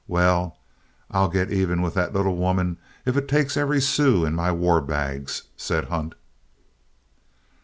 [0.07, 0.57] 'Well,
[1.11, 4.81] I'll get even with that little woman if it takes every sou in my war
[4.81, 6.15] bags,' said Hunt.